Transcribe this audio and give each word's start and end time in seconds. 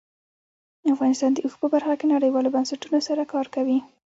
افغانستان 0.95 1.31
د 1.33 1.37
اوښ 1.45 1.55
په 1.61 1.67
برخه 1.73 1.93
کې 1.99 2.05
نړیوالو 2.13 2.53
بنسټونو 2.55 2.99
سره 3.07 3.23
کار 3.33 3.45
کوي. 3.55 3.79